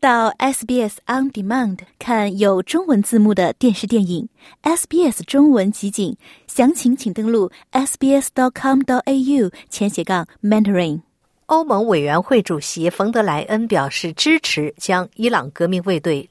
[0.00, 4.28] 到 SBS On Demand 看有中文字幕的电视电影
[4.62, 11.00] SBS 中文集锦，详情请登录 sbs.com.au 前斜杠 mentoring。
[11.46, 16.28] 欧盟委员会主席冯德莱恩表示支持将伊朗革命卫队